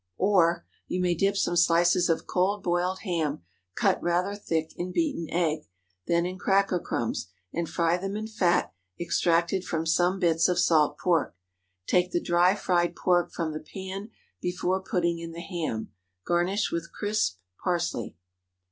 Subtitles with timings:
[0.17, 5.67] Or, You may dip some slices of cold boiled ham—cut rather thick—in beaten egg,
[6.07, 10.97] then in cracker crumbs, and fry them in fat extracted from some bits of salt
[10.97, 11.35] pork.
[11.85, 14.09] Take the dry fried pork from the pan
[14.41, 15.91] before putting in the ham.
[16.25, 18.15] Garnish with crisped parsley.